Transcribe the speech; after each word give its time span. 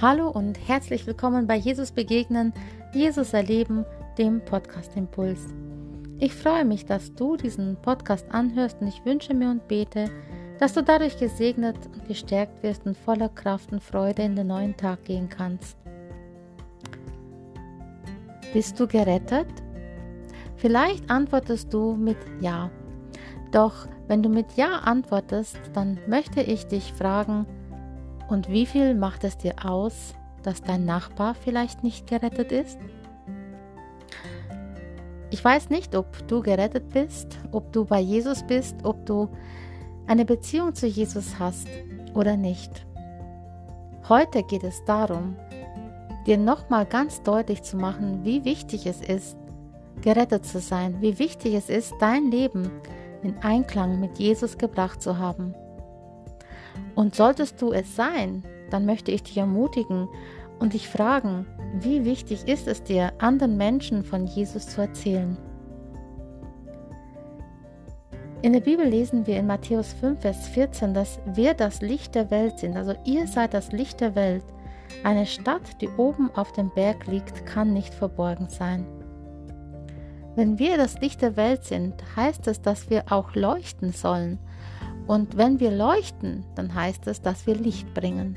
Hallo 0.00 0.28
und 0.28 0.68
herzlich 0.68 1.08
willkommen 1.08 1.48
bei 1.48 1.56
Jesus 1.56 1.90
Begegnen, 1.90 2.52
Jesus 2.94 3.32
Erleben, 3.32 3.84
dem 4.16 4.40
Podcast 4.44 4.94
Impuls. 4.94 5.40
Ich 6.20 6.32
freue 6.32 6.64
mich, 6.64 6.86
dass 6.86 7.12
du 7.16 7.36
diesen 7.36 7.74
Podcast 7.82 8.24
anhörst 8.30 8.80
und 8.80 8.86
ich 8.86 9.04
wünsche 9.04 9.34
mir 9.34 9.50
und 9.50 9.66
bete, 9.66 10.08
dass 10.60 10.74
du 10.74 10.84
dadurch 10.84 11.18
gesegnet 11.18 11.76
und 11.92 12.06
gestärkt 12.06 12.62
wirst 12.62 12.86
und 12.86 12.96
voller 12.96 13.28
Kraft 13.28 13.72
und 13.72 13.82
Freude 13.82 14.22
in 14.22 14.36
den 14.36 14.46
neuen 14.46 14.76
Tag 14.76 15.04
gehen 15.04 15.28
kannst. 15.28 15.76
Bist 18.52 18.78
du 18.78 18.86
gerettet? 18.86 19.48
Vielleicht 20.54 21.10
antwortest 21.10 21.74
du 21.74 21.96
mit 21.96 22.18
Ja. 22.40 22.70
Doch 23.50 23.88
wenn 24.06 24.22
du 24.22 24.28
mit 24.28 24.52
Ja 24.54 24.78
antwortest, 24.84 25.58
dann 25.72 25.98
möchte 26.06 26.40
ich 26.40 26.68
dich 26.68 26.92
fragen, 26.92 27.46
und 28.28 28.48
wie 28.48 28.66
viel 28.66 28.94
macht 28.94 29.24
es 29.24 29.36
dir 29.36 29.54
aus, 29.64 30.14
dass 30.42 30.62
dein 30.62 30.84
Nachbar 30.84 31.34
vielleicht 31.34 31.82
nicht 31.82 32.06
gerettet 32.06 32.52
ist? 32.52 32.78
Ich 35.30 35.44
weiß 35.44 35.70
nicht, 35.70 35.94
ob 35.94 36.26
du 36.28 36.40
gerettet 36.42 36.90
bist, 36.90 37.38
ob 37.52 37.72
du 37.72 37.84
bei 37.84 38.00
Jesus 38.00 38.42
bist, 38.42 38.76
ob 38.84 39.04
du 39.04 39.28
eine 40.06 40.24
Beziehung 40.24 40.74
zu 40.74 40.86
Jesus 40.86 41.38
hast 41.38 41.68
oder 42.14 42.36
nicht. 42.36 42.86
Heute 44.08 44.42
geht 44.42 44.64
es 44.64 44.82
darum, 44.84 45.36
dir 46.26 46.38
nochmal 46.38 46.86
ganz 46.86 47.22
deutlich 47.22 47.62
zu 47.62 47.76
machen, 47.76 48.24
wie 48.24 48.44
wichtig 48.44 48.86
es 48.86 49.02
ist, 49.02 49.36
gerettet 50.00 50.46
zu 50.46 50.60
sein, 50.60 51.00
wie 51.00 51.18
wichtig 51.18 51.54
es 51.54 51.68
ist, 51.68 51.94
dein 52.00 52.30
Leben 52.30 52.70
in 53.22 53.36
Einklang 53.38 54.00
mit 54.00 54.18
Jesus 54.18 54.56
gebracht 54.56 55.02
zu 55.02 55.18
haben. 55.18 55.54
Und 56.94 57.14
solltest 57.14 57.60
du 57.62 57.72
es 57.72 57.94
sein, 57.94 58.42
dann 58.70 58.86
möchte 58.86 59.10
ich 59.10 59.22
dich 59.22 59.38
ermutigen 59.38 60.08
und 60.58 60.72
dich 60.74 60.88
fragen, 60.88 61.46
wie 61.80 62.04
wichtig 62.04 62.48
ist 62.48 62.66
es 62.66 62.82
dir, 62.82 63.12
anderen 63.18 63.56
Menschen 63.56 64.04
von 64.04 64.26
Jesus 64.26 64.66
zu 64.68 64.80
erzählen? 64.80 65.36
In 68.40 68.52
der 68.52 68.60
Bibel 68.60 68.86
lesen 68.86 69.26
wir 69.26 69.36
in 69.38 69.48
Matthäus 69.48 69.92
5, 69.94 70.20
Vers 70.20 70.48
14, 70.48 70.94
dass 70.94 71.18
wir 71.26 71.54
das 71.54 71.80
Licht 71.80 72.14
der 72.14 72.30
Welt 72.30 72.60
sind. 72.60 72.76
Also 72.76 72.94
ihr 73.04 73.26
seid 73.26 73.52
das 73.52 73.72
Licht 73.72 74.00
der 74.00 74.14
Welt. 74.14 74.44
Eine 75.02 75.26
Stadt, 75.26 75.80
die 75.80 75.88
oben 75.88 76.30
auf 76.34 76.52
dem 76.52 76.70
Berg 76.70 77.06
liegt, 77.08 77.46
kann 77.46 77.72
nicht 77.72 77.92
verborgen 77.92 78.48
sein. 78.48 78.86
Wenn 80.36 80.58
wir 80.60 80.76
das 80.76 81.00
Licht 81.00 81.20
der 81.20 81.36
Welt 81.36 81.64
sind, 81.64 81.94
heißt 82.14 82.46
es, 82.46 82.62
dass 82.62 82.90
wir 82.90 83.06
auch 83.10 83.34
leuchten 83.34 83.92
sollen. 83.92 84.38
Und 85.08 85.38
wenn 85.38 85.58
wir 85.58 85.70
leuchten, 85.70 86.44
dann 86.54 86.74
heißt 86.74 87.06
es, 87.08 87.22
dass 87.22 87.46
wir 87.46 87.56
Licht 87.56 87.92
bringen. 87.94 88.36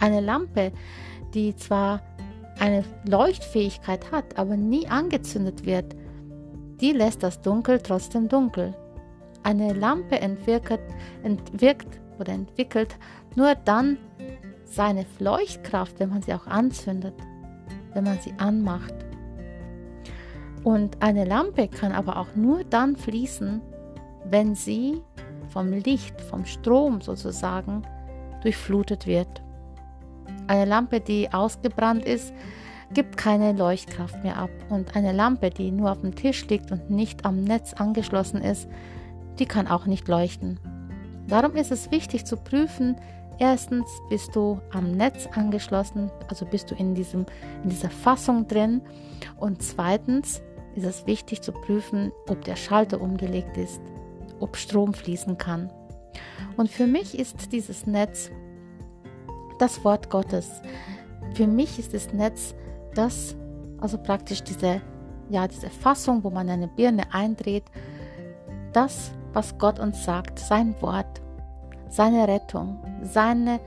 Eine 0.00 0.20
Lampe, 0.20 0.72
die 1.34 1.54
zwar 1.54 2.00
eine 2.58 2.84
Leuchtfähigkeit 3.06 4.10
hat, 4.10 4.38
aber 4.38 4.56
nie 4.56 4.88
angezündet 4.88 5.66
wird, 5.66 5.94
die 6.80 6.92
lässt 6.92 7.22
das 7.22 7.42
Dunkel 7.42 7.80
trotzdem 7.80 8.28
dunkel. 8.28 8.74
Eine 9.42 9.74
Lampe 9.74 10.18
entwirkt, 10.18 10.80
entwirkt 11.22 12.00
oder 12.18 12.32
entwickelt 12.32 12.96
nur 13.36 13.54
dann 13.54 13.98
seine 14.64 15.04
Leuchtkraft, 15.18 16.00
wenn 16.00 16.08
man 16.08 16.22
sie 16.22 16.32
auch 16.32 16.46
anzündet, 16.46 17.14
wenn 17.92 18.04
man 18.04 18.18
sie 18.20 18.32
anmacht. 18.38 18.94
Und 20.64 21.02
eine 21.02 21.26
Lampe 21.26 21.68
kann 21.68 21.92
aber 21.92 22.16
auch 22.16 22.34
nur 22.34 22.64
dann 22.64 22.96
fließen, 22.96 23.60
wenn 24.30 24.54
sie 24.54 25.02
vom 25.50 25.72
Licht, 25.72 26.20
vom 26.20 26.44
Strom 26.44 27.00
sozusagen 27.00 27.82
durchflutet 28.42 29.06
wird. 29.06 29.42
Eine 30.46 30.64
Lampe, 30.64 31.00
die 31.00 31.32
ausgebrannt 31.32 32.04
ist, 32.04 32.32
gibt 32.92 33.16
keine 33.16 33.52
Leuchtkraft 33.52 34.22
mehr 34.22 34.38
ab 34.38 34.50
und 34.70 34.96
eine 34.96 35.12
Lampe, 35.12 35.50
die 35.50 35.70
nur 35.70 35.92
auf 35.92 36.00
dem 36.00 36.14
Tisch 36.14 36.46
liegt 36.48 36.72
und 36.72 36.90
nicht 36.90 37.24
am 37.24 37.42
Netz 37.42 37.74
angeschlossen 37.74 38.40
ist, 38.40 38.68
die 39.38 39.46
kann 39.46 39.66
auch 39.66 39.86
nicht 39.86 40.08
leuchten. 40.08 40.58
Darum 41.26 41.54
ist 41.54 41.70
es 41.70 41.90
wichtig 41.90 42.24
zu 42.24 42.36
prüfen, 42.36 42.96
erstens 43.38 43.86
bist 44.08 44.34
du 44.34 44.60
am 44.72 44.92
Netz 44.92 45.28
angeschlossen, 45.34 46.10
also 46.28 46.46
bist 46.46 46.70
du 46.70 46.74
in, 46.74 46.94
diesem, 46.94 47.26
in 47.62 47.68
dieser 47.68 47.90
Fassung 47.90 48.48
drin 48.48 48.80
und 49.36 49.62
zweitens 49.62 50.42
ist 50.74 50.86
es 50.86 51.06
wichtig 51.06 51.42
zu 51.42 51.52
prüfen, 51.52 52.12
ob 52.28 52.42
der 52.44 52.56
Schalter 52.56 53.00
umgelegt 53.00 53.56
ist 53.58 53.80
ob 54.40 54.56
Strom 54.56 54.94
fließen 54.94 55.38
kann. 55.38 55.70
Und 56.56 56.70
für 56.70 56.86
mich 56.86 57.18
ist 57.18 57.52
dieses 57.52 57.86
Netz 57.86 58.30
das 59.58 59.84
Wort 59.84 60.10
Gottes. 60.10 60.62
Für 61.34 61.46
mich 61.46 61.78
ist 61.78 61.94
das 61.94 62.12
Netz 62.12 62.54
das, 62.94 63.36
also 63.80 63.98
praktisch 63.98 64.42
diese, 64.42 64.80
ja, 65.30 65.46
diese 65.46 65.70
Fassung, 65.70 66.24
wo 66.24 66.30
man 66.30 66.48
eine 66.48 66.68
Birne 66.68 67.02
eindreht, 67.12 67.64
das, 68.72 69.12
was 69.32 69.56
Gott 69.58 69.78
uns 69.78 70.04
sagt, 70.04 70.38
sein 70.38 70.74
Wort, 70.80 71.20
seine 71.88 72.26
Rettung, 72.28 72.78
seine, 73.02 73.60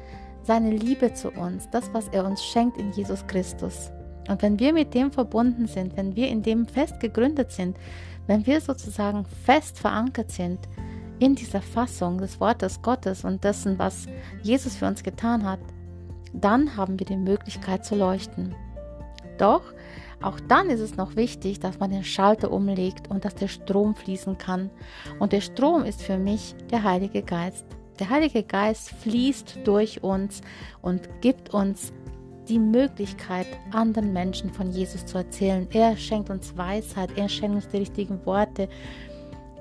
seine 0.44 0.72
Liebe 0.72 1.14
zu 1.14 1.32
uns, 1.32 1.70
das, 1.70 1.94
was 1.94 2.08
er 2.09 2.26
uns 2.26 2.44
schenkt 2.44 2.78
in 2.78 2.92
Jesus 2.92 3.26
Christus. 3.28 3.92
Und 4.30 4.42
wenn 4.42 4.59
wir 4.59 4.74
mit 4.74 4.94
dem 4.94 5.12
verbunden 5.12 5.68
sind, 5.68 5.98
wenn 5.98 6.16
wir 6.16 6.28
in 6.30 6.42
dem 6.42 6.66
fest 6.66 7.00
gegründet 7.00 7.52
sind, 7.52 7.78
wenn 8.31 8.46
wir 8.46 8.62
sozusagen 8.62 9.25
fest 9.25 9.78
verankert 9.78 10.31
sind 10.31 10.58
in 11.19 11.36
dieser 11.36 11.62
Fassung 11.62 12.18
des 12.18 12.40
Wortes 12.40 12.81
Gottes 12.81 13.25
und 13.25 13.44
dessen, 13.44 13.78
was 13.78 14.08
Jesus 14.42 14.78
für 14.78 14.88
uns 14.88 15.03
getan 15.03 15.44
hat, 15.44 15.59
dann 16.31 16.78
haben 16.78 16.97
wir 16.97 17.06
die 17.06 17.18
Möglichkeit 17.18 17.84
zu 17.84 17.94
leuchten. 17.96 18.56
Doch 19.38 19.64
auch 20.22 20.40
dann 20.47 20.70
ist 20.70 20.80
es 20.80 20.96
noch 20.96 21.18
wichtig, 21.18 21.59
dass 21.59 21.80
man 21.80 21.91
den 21.91 22.06
Schalter 22.06 22.52
umlegt 22.52 23.09
und 23.09 23.25
dass 23.25 23.36
der 23.36 23.50
Strom 23.50 23.96
fließen 23.96 24.38
kann. 24.38 24.70
Und 25.20 25.34
der 25.34 25.41
Strom 25.41 25.84
ist 25.84 26.02
für 26.02 26.18
mich 26.18 26.56
der 26.72 26.84
Heilige 26.84 27.24
Geist. 27.24 27.66
Der 28.00 28.09
Heilige 28.09 28.44
Geist 28.44 28.91
fließt 28.91 29.59
durch 29.66 30.03
uns 30.03 30.40
und 30.81 31.02
gibt 31.20 31.53
uns 31.53 31.91
die 32.47 32.59
Möglichkeit, 32.59 33.47
anderen 33.72 34.13
Menschen 34.13 34.52
von 34.52 34.72
Jesus 34.72 35.06
zu 35.06 35.18
erzählen. 35.18 35.68
Er 35.72 35.96
schenkt 35.97 36.29
uns 36.29 36.57
Weisheit, 36.57 37.12
er 37.16 37.29
schenkt 37.29 37.56
uns 37.56 37.68
die 37.68 37.78
richtigen 37.78 38.25
Worte. 38.25 38.68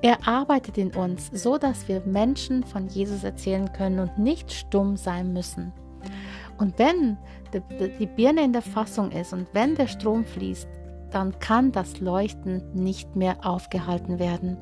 Er 0.03 0.27
arbeitet 0.27 0.79
in 0.79 0.95
uns, 0.95 1.31
so 1.33 1.59
dass 1.59 1.87
wir 1.89 2.01
Menschen 2.07 2.65
von 2.65 2.89
Jesus 2.89 3.23
erzählen 3.23 3.71
können 3.73 3.99
und 3.99 4.19
nicht 4.19 4.51
stumm 4.51 4.97
sein 4.97 5.33
müssen. 5.33 5.73
Und 6.59 6.79
wenn 6.79 7.19
die 7.99 8.07
Birne 8.07 8.45
in 8.45 8.53
der 8.53 8.63
Fassung 8.63 9.11
ist 9.13 9.33
und 9.33 9.49
wenn 9.53 9.75
der 9.75 9.89
Strom 9.89 10.25
fließt, 10.25 10.69
dann 11.11 11.39
kann 11.39 11.73
das 11.73 12.01
Leuchten 12.01 12.63
nicht 12.73 13.17
mehr 13.17 13.37
aufgehalten 13.45 14.19
werden. 14.19 14.57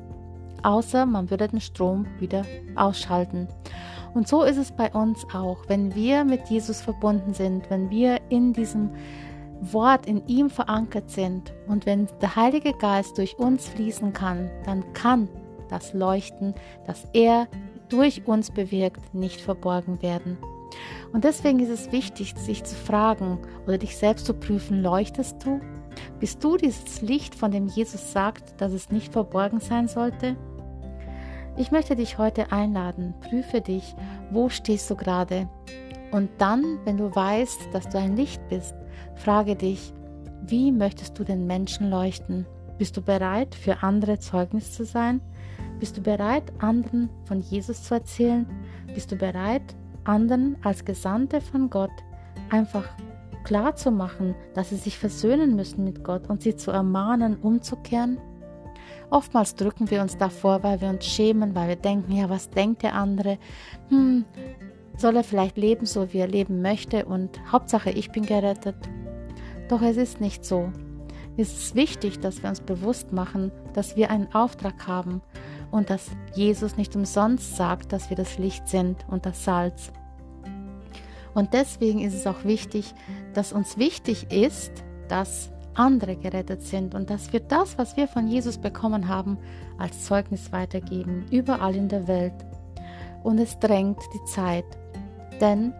Außer 0.63 1.05
man 1.05 1.29
würde 1.29 1.47
den 1.47 1.61
Strom 1.61 2.05
wieder 2.19 2.45
ausschalten. 2.75 3.47
Und 4.13 4.27
so 4.27 4.43
ist 4.43 4.57
es 4.57 4.71
bei 4.71 4.91
uns 4.91 5.25
auch, 5.33 5.57
wenn 5.67 5.93
wir 5.93 6.23
mit 6.23 6.49
Jesus 6.49 6.81
verbunden 6.81 7.33
sind, 7.33 7.69
wenn 7.69 7.89
wir 7.89 8.19
in 8.29 8.53
diesem 8.53 8.89
Wort 9.61 10.05
in 10.05 10.25
ihm 10.27 10.49
verankert 10.49 11.09
sind 11.09 11.53
und 11.67 11.85
wenn 11.85 12.07
der 12.21 12.35
Heilige 12.35 12.73
Geist 12.73 13.17
durch 13.17 13.37
uns 13.37 13.67
fließen 13.67 14.13
kann, 14.13 14.49
dann 14.65 14.93
kann 14.93 15.27
das 15.69 15.93
Leuchten, 15.93 16.55
das 16.87 17.07
er 17.13 17.47
durch 17.89 18.25
uns 18.25 18.51
bewirkt, 18.51 19.13
nicht 19.13 19.41
verborgen 19.41 20.01
werden. 20.01 20.37
Und 21.11 21.23
deswegen 21.23 21.59
ist 21.59 21.69
es 21.69 21.91
wichtig, 21.91 22.35
sich 22.37 22.63
zu 22.63 22.75
fragen 22.75 23.39
oder 23.65 23.77
dich 23.77 23.97
selbst 23.97 24.25
zu 24.25 24.33
prüfen, 24.33 24.81
leuchtest 24.81 25.43
du? 25.43 25.59
Bist 26.19 26.43
du 26.43 26.57
dieses 26.57 27.01
Licht, 27.01 27.35
von 27.35 27.51
dem 27.51 27.67
Jesus 27.67 28.11
sagt, 28.11 28.61
dass 28.61 28.73
es 28.73 28.91
nicht 28.91 29.11
verborgen 29.11 29.59
sein 29.59 29.87
sollte? 29.87 30.37
Ich 31.59 31.71
möchte 31.71 31.97
dich 31.97 32.17
heute 32.17 32.53
einladen, 32.53 33.13
prüfe 33.19 33.59
dich, 33.59 33.93
wo 34.31 34.47
stehst 34.47 34.89
du 34.89 34.95
gerade. 34.95 35.49
Und 36.09 36.29
dann, 36.37 36.79
wenn 36.85 36.95
du 36.95 37.13
weißt, 37.13 37.73
dass 37.73 37.89
du 37.89 37.99
ein 37.99 38.15
Licht 38.15 38.41
bist, 38.47 38.73
frage 39.15 39.57
dich, 39.57 39.93
wie 40.47 40.71
möchtest 40.71 41.19
du 41.19 41.25
den 41.25 41.47
Menschen 41.47 41.89
leuchten? 41.89 42.45
Bist 42.77 42.95
du 42.95 43.01
bereit, 43.01 43.55
für 43.55 43.83
andere 43.83 44.19
Zeugnis 44.19 44.71
zu 44.71 44.85
sein? 44.85 45.19
Bist 45.81 45.97
du 45.97 46.01
bereit, 46.01 46.43
anderen 46.59 47.09
von 47.25 47.41
Jesus 47.41 47.83
zu 47.83 47.95
erzählen? 47.95 48.45
Bist 48.95 49.11
du 49.11 49.17
bereit, 49.17 49.75
anderen 50.05 50.55
als 50.63 50.85
Gesandte 50.85 51.41
von 51.41 51.69
Gott 51.69 51.91
einfach 52.51 52.85
klar 53.43 53.75
zu 53.75 53.91
machen, 53.91 54.33
dass 54.53 54.69
sie 54.69 54.77
sich 54.77 54.97
versöhnen 54.97 55.57
müssen 55.57 55.83
mit 55.83 56.05
Gott 56.05 56.29
und 56.29 56.41
sie 56.41 56.55
zu 56.55 56.71
ermahnen, 56.71 57.35
umzukehren? 57.35 58.17
Oftmals 59.11 59.55
drücken 59.55 59.89
wir 59.89 60.01
uns 60.01 60.17
davor, 60.17 60.61
weil 60.63 60.81
wir 60.81 60.89
uns 60.89 61.05
schämen, 61.05 61.55
weil 61.55 61.69
wir 61.69 61.75
denken, 61.75 62.11
ja, 62.11 62.29
was 62.29 62.49
denkt 62.49 62.83
der 62.83 62.93
andere? 62.93 63.37
Hm, 63.89 64.25
soll 64.97 65.15
er 65.15 65.23
vielleicht 65.23 65.57
leben, 65.57 65.85
so 65.85 66.13
wie 66.13 66.19
er 66.19 66.27
leben 66.27 66.61
möchte 66.61 67.05
und 67.05 67.39
Hauptsache, 67.51 67.89
ich 67.89 68.11
bin 68.11 68.25
gerettet. 68.25 68.75
Doch 69.67 69.81
es 69.81 69.97
ist 69.97 70.21
nicht 70.21 70.45
so. 70.45 70.71
Es 71.37 71.53
ist 71.53 71.75
wichtig, 71.75 72.19
dass 72.19 72.43
wir 72.43 72.49
uns 72.49 72.59
bewusst 72.59 73.13
machen, 73.13 73.51
dass 73.73 73.95
wir 73.95 74.11
einen 74.11 74.33
Auftrag 74.33 74.87
haben 74.87 75.21
und 75.71 75.89
dass 75.89 76.07
Jesus 76.35 76.75
nicht 76.75 76.95
umsonst 76.95 77.55
sagt, 77.55 77.93
dass 77.93 78.09
wir 78.09 78.17
das 78.17 78.37
Licht 78.37 78.67
sind 78.67 79.05
und 79.07 79.25
das 79.25 79.45
Salz. 79.45 79.91
Und 81.33 81.53
deswegen 81.53 81.99
ist 82.01 82.13
es 82.13 82.27
auch 82.27 82.43
wichtig, 82.43 82.93
dass 83.33 83.53
uns 83.53 83.77
wichtig 83.77 84.31
ist, 84.31 84.71
dass 85.07 85.51
andere 85.79 86.15
gerettet 86.15 86.61
sind 86.61 86.93
und 86.93 87.09
dass 87.09 87.31
wir 87.33 87.39
das, 87.39 87.77
was 87.77 87.97
wir 87.97 88.07
von 88.07 88.27
Jesus 88.27 88.57
bekommen 88.57 89.07
haben, 89.07 89.37
als 89.77 90.05
Zeugnis 90.05 90.51
weitergeben, 90.51 91.25
überall 91.31 91.75
in 91.75 91.87
der 91.87 92.07
Welt. 92.07 92.33
Und 93.23 93.39
es 93.39 93.57
drängt 93.59 93.99
die 94.13 94.23
Zeit, 94.25 94.65
denn 95.41 95.73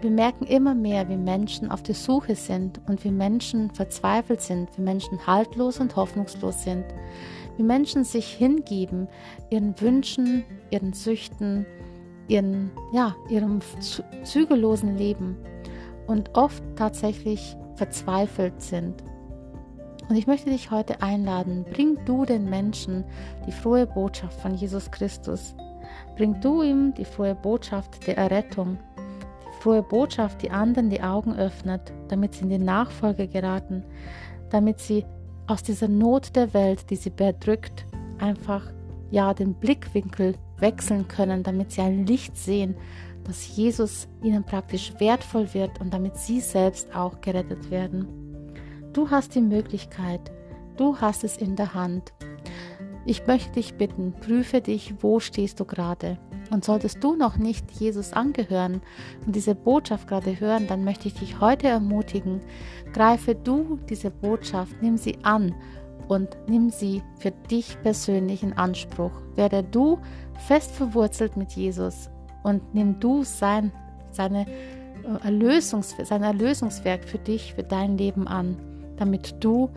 wir 0.00 0.10
merken 0.10 0.46
immer 0.46 0.74
mehr, 0.74 1.08
wie 1.08 1.16
Menschen 1.16 1.70
auf 1.70 1.82
der 1.82 1.94
Suche 1.94 2.34
sind 2.34 2.80
und 2.86 3.04
wie 3.04 3.10
Menschen 3.10 3.70
verzweifelt 3.70 4.40
sind, 4.40 4.70
wie 4.76 4.82
Menschen 4.82 5.26
haltlos 5.26 5.78
und 5.78 5.94
hoffnungslos 5.96 6.62
sind, 6.62 6.84
wie 7.56 7.62
Menschen 7.62 8.04
sich 8.04 8.32
hingeben 8.32 9.08
ihren 9.50 9.78
Wünschen, 9.80 10.44
ihren 10.70 10.94
Süchten, 10.94 11.66
ihren, 12.28 12.70
ja, 12.92 13.14
ihrem 13.28 13.58
zügellosen 14.22 14.96
Leben 14.96 15.36
und 16.06 16.34
oft 16.34 16.62
tatsächlich 16.76 17.56
verzweifelt 17.80 18.60
sind. 18.60 19.02
Und 20.10 20.16
ich 20.16 20.26
möchte 20.26 20.50
dich 20.50 20.70
heute 20.70 21.00
einladen, 21.00 21.64
bring 21.72 21.96
du 22.04 22.26
den 22.26 22.50
Menschen 22.50 23.04
die 23.46 23.52
frohe 23.52 23.86
Botschaft 23.86 24.38
von 24.38 24.54
Jesus 24.54 24.90
Christus. 24.90 25.54
Bring 26.14 26.38
du 26.42 26.60
ihm 26.60 26.92
die 26.92 27.06
frohe 27.06 27.34
Botschaft 27.34 28.06
der 28.06 28.18
Errettung, 28.18 28.76
die 28.98 29.62
frohe 29.62 29.82
Botschaft, 29.82 30.42
die 30.42 30.50
anderen 30.50 30.90
die 30.90 31.00
Augen 31.00 31.34
öffnet, 31.34 31.90
damit 32.08 32.34
sie 32.34 32.42
in 32.42 32.50
die 32.50 32.58
Nachfolge 32.58 33.26
geraten, 33.28 33.82
damit 34.50 34.78
sie 34.78 35.06
aus 35.46 35.62
dieser 35.62 35.88
Not 35.88 36.36
der 36.36 36.52
Welt, 36.52 36.90
die 36.90 36.96
sie 36.96 37.08
bedrückt, 37.08 37.86
einfach 38.18 38.64
ja 39.10 39.32
den 39.32 39.54
Blickwinkel 39.54 40.34
wechseln 40.58 41.08
können, 41.08 41.44
damit 41.44 41.72
sie 41.72 41.80
ein 41.80 42.04
Licht 42.04 42.36
sehen, 42.36 42.76
dass 43.24 43.56
Jesus 43.56 44.08
ihnen 44.22 44.44
praktisch 44.44 44.92
wertvoll 44.98 45.52
wird 45.54 45.80
und 45.80 45.92
damit 45.92 46.16
sie 46.16 46.40
selbst 46.40 46.94
auch 46.94 47.20
gerettet 47.20 47.70
werden. 47.70 48.08
Du 48.92 49.10
hast 49.10 49.34
die 49.34 49.40
Möglichkeit, 49.40 50.32
du 50.76 50.96
hast 51.00 51.24
es 51.24 51.36
in 51.36 51.56
der 51.56 51.74
Hand. 51.74 52.12
Ich 53.06 53.26
möchte 53.26 53.52
dich 53.52 53.74
bitten, 53.74 54.12
prüfe 54.20 54.60
dich, 54.60 54.94
wo 55.00 55.20
stehst 55.20 55.60
du 55.60 55.64
gerade. 55.64 56.18
Und 56.50 56.64
solltest 56.64 57.02
du 57.02 57.14
noch 57.14 57.36
nicht 57.36 57.70
Jesus 57.70 58.12
angehören 58.12 58.82
und 59.24 59.36
diese 59.36 59.54
Botschaft 59.54 60.08
gerade 60.08 60.40
hören, 60.40 60.66
dann 60.66 60.84
möchte 60.84 61.08
ich 61.08 61.14
dich 61.14 61.40
heute 61.40 61.68
ermutigen, 61.68 62.40
greife 62.92 63.36
du 63.36 63.78
diese 63.88 64.10
Botschaft, 64.10 64.74
nimm 64.82 64.96
sie 64.96 65.18
an 65.22 65.54
und 66.08 66.36
nimm 66.48 66.70
sie 66.70 67.02
für 67.20 67.30
dich 67.30 67.80
persönlich 67.82 68.42
in 68.42 68.52
Anspruch. 68.54 69.12
Werde 69.36 69.62
du 69.62 69.98
fest 70.48 70.72
verwurzelt 70.72 71.36
mit 71.36 71.52
Jesus 71.52 72.10
und 72.42 72.74
nimm 72.74 73.00
du 73.00 73.22
sein, 73.22 73.72
seine 74.10 74.46
äh, 74.46 75.24
Erlösungs, 75.24 75.96
sein 76.02 76.22
Erlösungswerk 76.22 77.04
für 77.04 77.18
dich, 77.18 77.54
für 77.54 77.62
dein 77.62 77.98
Leben 77.98 78.26
an, 78.28 78.56
damit 78.96 79.36
du 79.40 79.70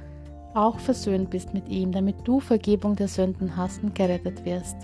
auch 0.54 0.80
versöhnt 0.80 1.30
bist 1.30 1.54
mit 1.54 1.68
ihm, 1.70 1.92
damit 1.92 2.16
du 2.26 2.40
Vergebung 2.40 2.96
der 2.96 3.08
Sünden 3.08 3.56
hast 3.56 3.84
und 3.84 3.96
gerettet 3.96 4.46
wirst. 4.46 4.76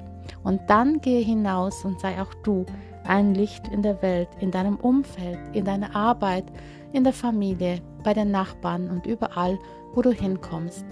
Und 0.44 0.62
dann 0.68 1.02
gehe 1.02 1.24
hinaus 1.24 1.86
und 1.86 2.00
sei 2.00 2.22
auch 2.22 2.34
du 2.44 2.66
ein 3.04 3.34
Licht 3.34 3.68
in 3.68 3.82
der 3.82 4.02
Welt, 4.02 4.30
in 4.40 4.52
deinem 4.52 4.76
Umfeld, 4.78 5.40
in 5.54 5.66
deiner 5.66 5.96
Arbeit, 5.96 6.46
in 6.94 7.04
der 7.04 7.14
Familie, 7.14 7.82
bei 8.04 8.14
den 8.14 8.32
Nachbarn 8.32 8.90
und 8.90 9.06
überall, 9.06 9.60
wo 9.94 10.02
du 10.02 10.12
hinkommst. 10.12 10.86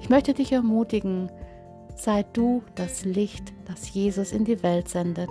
Ich 0.00 0.08
möchte 0.08 0.32
dich 0.34 0.52
ermutigen, 0.52 1.30
sei 1.96 2.24
du 2.32 2.62
das 2.74 3.04
Licht, 3.04 3.52
das 3.66 3.92
Jesus 3.92 4.32
in 4.32 4.44
die 4.44 4.62
Welt 4.62 4.88
sendet. 4.88 5.30